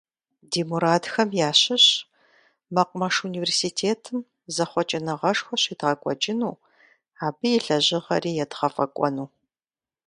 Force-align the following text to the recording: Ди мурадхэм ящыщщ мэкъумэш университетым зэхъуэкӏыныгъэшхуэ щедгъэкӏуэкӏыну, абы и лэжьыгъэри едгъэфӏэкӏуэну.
Ди 0.51 0.61
мурадхэм 0.69 1.29
ящыщщ 1.49 1.87
мэкъумэш 2.73 3.15
университетым 3.27 4.19
зэхъуэкӏыныгъэшхуэ 4.55 5.55
щедгъэкӏуэкӏыну, 5.61 6.55
абы 7.25 7.47
и 7.57 7.59
лэжьыгъэри 7.65 8.31
едгъэфӏэкӏуэну. 8.43 9.25